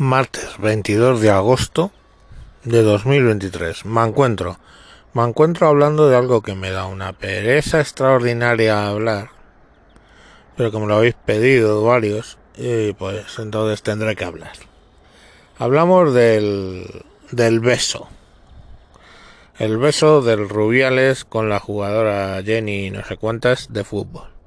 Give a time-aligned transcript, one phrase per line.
[0.00, 1.90] Martes 22 de agosto
[2.62, 3.84] de 2023.
[3.84, 4.56] Me encuentro.
[5.12, 9.30] Me encuentro hablando de algo que me da una pereza extraordinaria hablar.
[10.56, 14.52] Pero como lo habéis pedido varios, y pues entonces tendré que hablar.
[15.58, 18.06] Hablamos del, del beso.
[19.58, 24.37] El beso del Rubiales con la jugadora Jenny no sé cuántas de fútbol.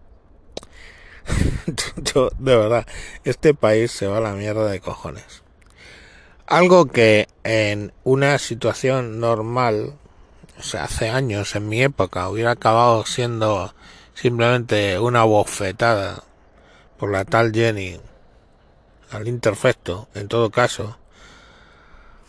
[2.13, 2.85] Yo, de verdad,
[3.23, 5.43] este país se va a la mierda de cojones.
[6.47, 9.93] Algo que en una situación normal,
[10.59, 13.73] o sea, hace años, en mi época, hubiera acabado siendo
[14.13, 16.23] simplemente una bofetada
[16.97, 17.99] por la tal Jenny
[19.11, 20.97] al interfecto, en todo caso,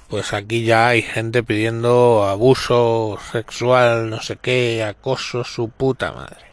[0.09, 6.52] pues aquí ya hay gente pidiendo abuso sexual, no sé qué, acoso, su puta madre.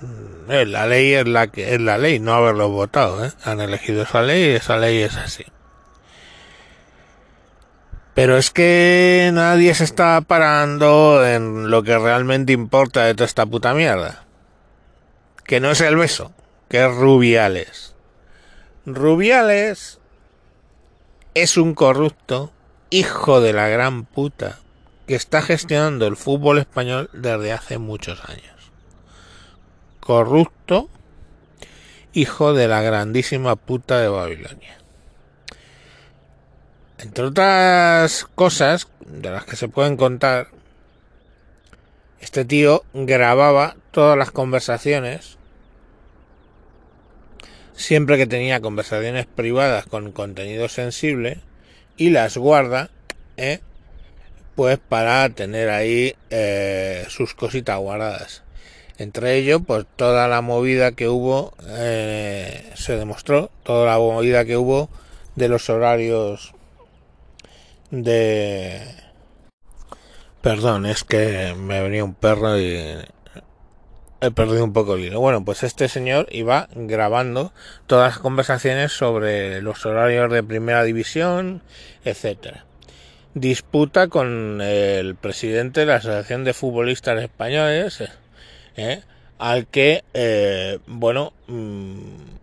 [0.00, 3.32] Mm, eh, la ley es la que es la ley, no haberlo votado, ¿eh?
[3.44, 5.44] Han elegido esa ley y esa ley es así.
[8.14, 13.46] Pero es que nadie se está parando en lo que realmente importa de toda esta
[13.46, 14.24] puta mierda.
[15.44, 16.32] Que no es el beso,
[16.68, 17.94] que es Rubiales.
[18.86, 20.00] Rubiales
[21.34, 22.52] es un corrupto
[22.90, 24.58] hijo de la gran puta
[25.06, 28.57] que está gestionando el fútbol español desde hace muchos años
[30.08, 30.88] corrupto,
[32.14, 34.78] hijo de la grandísima puta de Babilonia.
[36.96, 40.48] Entre otras cosas de las que se pueden contar,
[42.22, 45.36] este tío grababa todas las conversaciones
[47.74, 51.42] siempre que tenía conversaciones privadas con contenido sensible
[51.98, 52.88] y las guarda
[53.36, 53.60] ¿eh?
[54.54, 58.47] pues para tener ahí eh, sus cositas guardadas
[58.98, 64.56] entre ellos, pues toda la movida que hubo, eh, se demostró, toda la movida que
[64.56, 64.90] hubo
[65.36, 66.52] de los horarios
[67.90, 68.82] de...
[70.42, 72.96] Perdón, es que me venía un perro y
[74.20, 75.20] he perdido un poco el hilo.
[75.20, 77.52] Bueno, pues este señor iba grabando
[77.86, 81.62] todas las conversaciones sobre los horarios de primera división,
[82.04, 82.64] etcétera.
[83.34, 88.02] Disputa con el presidente de la Asociación de Futbolistas Españoles,
[88.78, 89.02] ¿eh?
[89.38, 91.98] al que, eh, bueno, mm,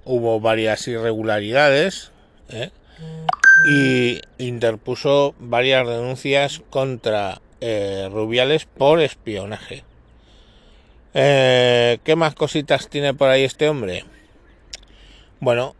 [0.05, 2.11] hubo varias irregularidades
[2.49, 2.69] ¿eh?
[3.69, 7.41] y interpuso varias denuncias contra
[8.11, 9.83] Rubiales por espionaje.
[11.13, 14.05] ¿Qué más cositas tiene por ahí este hombre?
[15.39, 15.75] Bueno,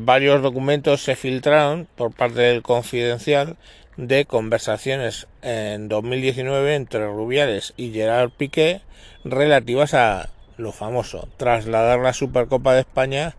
[0.00, 3.56] varios documentos se filtraron por parte del Confidencial
[3.96, 8.80] de conversaciones en 2019 entre Rubiales y Gerard Piqué
[9.24, 13.36] relativas a lo famoso, trasladar la Supercopa de España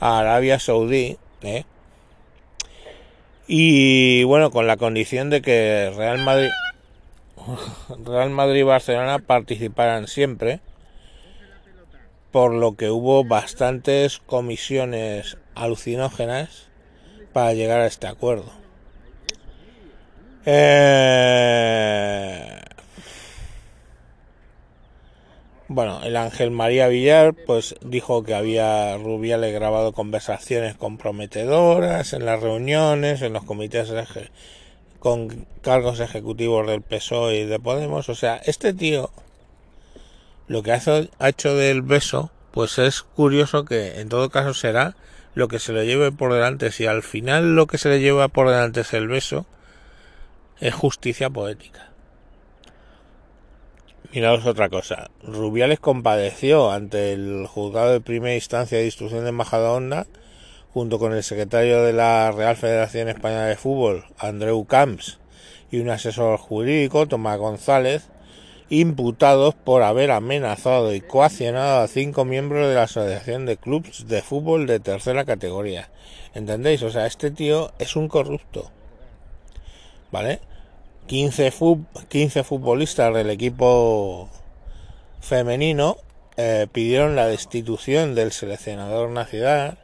[0.00, 1.64] a Arabia Saudí, ¿eh?
[3.46, 6.50] y bueno, con la condición de que Real Madrid,
[8.04, 10.60] Real Madrid y Barcelona participaran siempre,
[12.32, 16.68] por lo que hubo bastantes comisiones alucinógenas
[17.32, 18.63] para llegar a este acuerdo.
[20.46, 22.34] Eh,
[25.68, 32.42] bueno, el Ángel María Villar pues dijo que había Rubiales grabado conversaciones comprometedoras en las
[32.42, 33.90] reuniones, en los comités
[34.98, 38.08] con cargos ejecutivos del PSOE y de Podemos.
[38.08, 39.10] O sea, este tío
[40.46, 44.94] lo que ha hecho del beso, pues es curioso que en todo caso será
[45.34, 46.70] lo que se le lleve por delante.
[46.70, 49.46] Si al final lo que se le lleva por delante es el beso,
[50.64, 51.90] es justicia poética.
[54.14, 55.10] Miraos otra cosa.
[55.22, 60.06] Rubiales compadeció ante el juzgado de primera instancia de instrucción de Majadahonda
[60.72, 65.18] junto con el secretario de la Real Federación Española de Fútbol, Andreu Camps,
[65.70, 68.08] y un asesor jurídico, Tomás González,
[68.70, 74.22] imputados por haber amenazado y coaccionado a cinco miembros de la Asociación de Clubs de
[74.22, 75.90] Fútbol de tercera categoría.
[76.32, 76.82] ¿Entendéis?
[76.82, 78.70] O sea, este tío es un corrupto.
[80.10, 80.40] ¿Vale?
[81.06, 81.52] 15,
[82.08, 84.28] 15 futbolistas del equipo
[85.20, 85.96] femenino
[86.36, 89.78] eh, pidieron la destitución del seleccionador nacional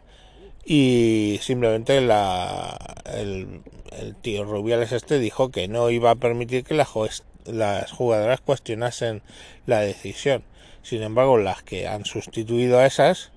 [0.65, 2.77] y simplemente la,
[3.13, 3.63] el,
[4.23, 9.23] tío Rubiales este dijo que no iba a permitir que las jugadoras cuestionasen
[9.67, 10.43] la decisión.
[10.83, 13.31] Sin embargo, las que han sustituido a esas,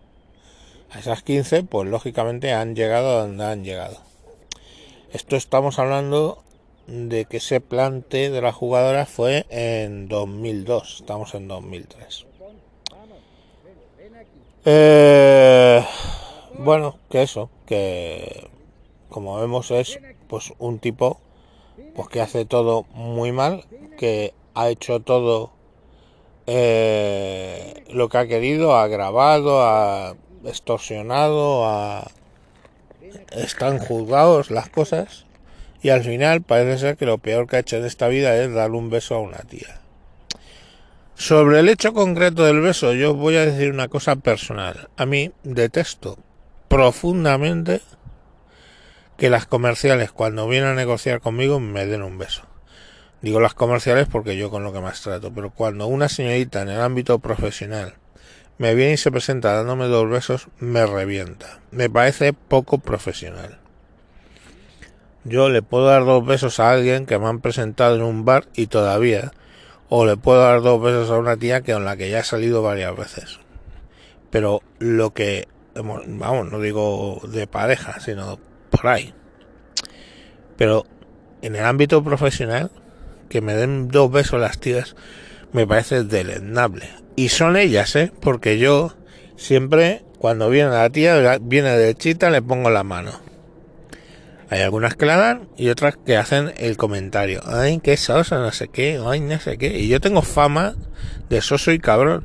[0.92, 3.98] a esas 15, pues lógicamente han llegado a donde han llegado.
[5.12, 6.44] Esto estamos hablando
[6.88, 12.26] de que se plante de la jugadora fue en 2002, estamos en 2003.
[14.66, 15.86] Eh,
[16.58, 18.50] bueno, que eso, que
[19.10, 21.20] como vemos es pues un tipo
[21.96, 23.66] pues que hace todo muy mal,
[23.98, 25.52] que ha hecho todo
[26.48, 30.16] eh, lo que ha querido, ha grabado, ha
[30.46, 32.12] extorsionado, ha...
[33.32, 35.26] están juzgados las cosas
[35.84, 38.52] y al final parece ser que lo peor que ha hecho en esta vida es
[38.54, 39.82] darle un beso a una tía.
[41.14, 44.90] Sobre el hecho concreto del beso, yo voy a decir una cosa personal.
[44.96, 46.18] A mí detesto
[46.70, 47.82] profundamente
[49.18, 52.44] que las comerciales cuando vienen a negociar conmigo me den un beso.
[53.22, 56.70] Digo las comerciales porque yo con lo que más trato, pero cuando una señorita en
[56.70, 57.96] el ámbito profesional
[58.58, 61.60] me viene y se presenta dándome dos besos, me revienta.
[61.72, 63.63] Me parece poco profesional.
[65.26, 68.48] Yo le puedo dar dos besos a alguien que me han presentado en un bar
[68.56, 69.32] y todavía,
[69.88, 72.24] o le puedo dar dos besos a una tía que con la que ya he
[72.24, 73.40] salido varias veces.
[74.32, 78.38] Pero lo que, vamos, no digo de pareja, sino
[78.70, 79.14] por ahí.
[80.58, 80.86] Pero
[81.42, 82.72] en el ámbito profesional,
[83.30, 84.96] que me den dos besos las tías
[85.54, 86.90] me parece deleznable.
[87.16, 88.12] Y son ellas, ¿eh?
[88.20, 88.96] Porque yo
[89.38, 93.12] siempre, cuando viene la tía, viene de chita, le pongo la mano.
[94.54, 97.42] Hay algunas que la dan y otras que hacen el comentario.
[97.44, 99.80] Ay, qué sosa, no sé qué, ay, no sé qué.
[99.80, 100.76] Y yo tengo fama
[101.28, 102.24] de soso y cabrón.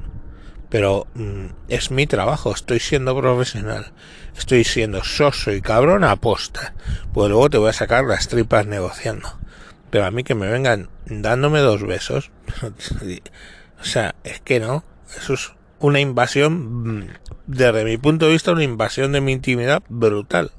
[0.69, 3.93] Pero mm, es mi trabajo, estoy siendo profesional.
[4.37, 6.75] Estoy siendo soso y cabrón a posta.
[7.15, 9.39] Pues luego te voy a sacar las tripas negociando.
[9.89, 12.31] Pero a mí que me vengan dándome dos besos.
[13.81, 14.85] o sea, es que no.
[15.17, 17.09] Eso es una invasión, mm,
[17.47, 20.53] desde mi punto de vista, una invasión de mi intimidad brutal.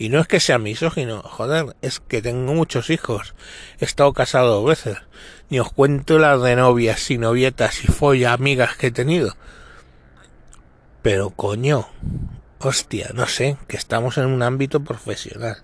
[0.00, 3.34] Y no es que sea misógino, joder, es que tengo muchos hijos.
[3.80, 4.96] He estado casado dos veces.
[5.50, 9.36] Ni os cuento las de novias y novietas y folla amigas que he tenido.
[11.02, 11.86] Pero coño,
[12.60, 15.58] hostia, no sé, que estamos en un ámbito profesional.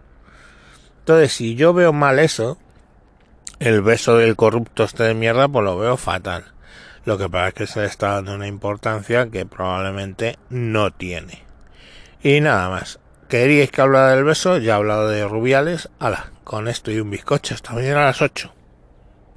[0.99, 2.59] Entonces, si yo veo mal eso,
[3.59, 6.53] el beso del corrupto este de mierda, pues lo veo fatal.
[7.07, 11.43] Lo que pasa es que se le está dando una importancia que probablemente no tiene.
[12.23, 13.01] Y nada más.
[13.29, 14.59] ¿Queríais que hablara del beso?
[14.59, 15.89] Ya he hablado de Rubiales.
[15.99, 17.55] Hala, con esto y un bizcocho.
[17.55, 18.53] Hasta mañana a las 8.